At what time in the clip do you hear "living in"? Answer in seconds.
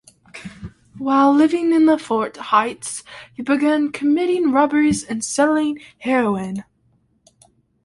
1.31-1.85